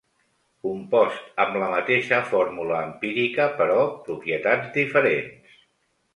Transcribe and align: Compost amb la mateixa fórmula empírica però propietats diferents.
Compost 0.67 1.43
amb 1.43 1.59
la 1.63 1.67
mateixa 1.73 2.21
fórmula 2.31 2.81
empírica 2.87 3.47
però 3.61 3.77
propietats 4.09 4.75
diferents. 4.81 5.63